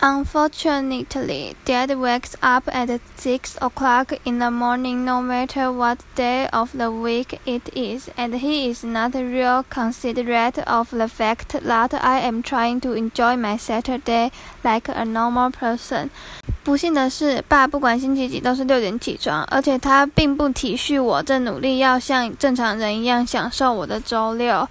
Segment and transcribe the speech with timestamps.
[0.00, 6.72] Unfortunately, Dad wakes up at six o'clock in the morning no matter what day of
[6.76, 12.20] the week it is, and he is not real considerate of the fact that I
[12.20, 14.30] am trying to enjoy my Saturday
[14.62, 16.10] like a normal person.
[16.62, 24.68] 不幸的是，爸不管星期几都是六点起床，而且他并不体恤我正努力要像正常人一样享受我的周六。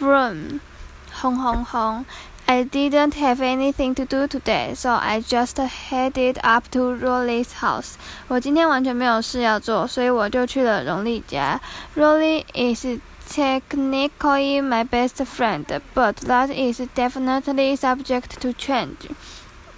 [0.00, 0.60] Vroom，
[1.12, 2.04] 轰轰轰。
[2.51, 7.93] I didn't have anything to do today, so I just headed up to Rowley's house.
[8.27, 11.61] 我今天完全没有事要做，所以我就去了荣利家。
[11.95, 12.85] Rowley is
[13.29, 15.63] technically my best friend,
[15.95, 19.09] but that is definitely subject to change.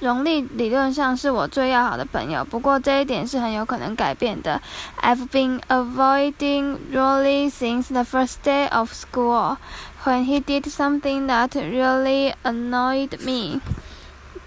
[0.03, 4.61] 荣利理论上是我最要好的朋友，不过这一点是很有可能改变的。
[5.01, 9.55] I've been avoiding Rolly since the first day of school.
[10.03, 13.61] when he did something that really annoyed me.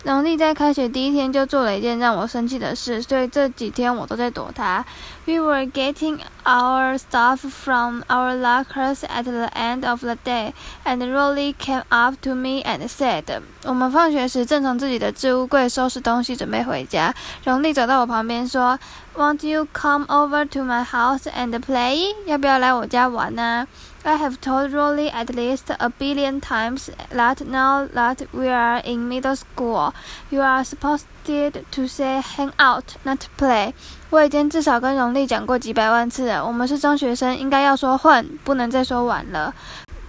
[0.06, 4.84] 农历在开学第一天就做了一件让我生气的事，所以这几天我都在躲他。
[5.24, 10.52] We were getting our stuff from our lockers at the end of the day,
[10.84, 17.12] and Rolly came up to me and said：“ 我们放学时正从自己的置物柜收拾东西，准备回家。
[17.42, 18.78] 荣利走到我旁边说
[19.16, 22.14] ：“Won't you come over to my house and play？
[22.26, 23.66] 要不要来我家玩呢？”
[24.06, 29.08] I have told Rowley at least a billion times that now that we are in
[29.08, 29.92] middle school,
[30.30, 33.74] you are supposed to say hang out, not play.
[34.10, 39.52] 我已经至少跟荣利讲过几百万次了，我们是中学生，应该要说混，不能再说玩了。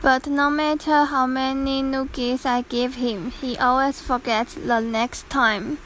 [0.04, 5.78] But no matter how many noogies I give him, he always forgets the next time.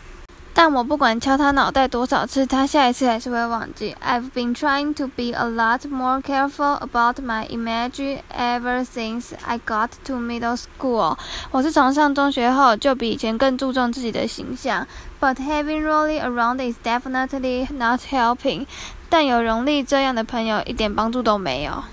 [0.54, 3.96] 但我不管敲他脑袋多少次，他下一次还是会忘记。
[4.06, 9.90] I've been trying to be a lot more careful about my image ever since I got
[10.06, 11.18] to middle school。
[11.52, 14.86] 我是从上中学后就比以前更注重自己的形象。
[15.20, 18.66] But having Rolly around is definitely not helping。
[19.10, 21.84] 但有荣利这样的朋友一点帮助都没有。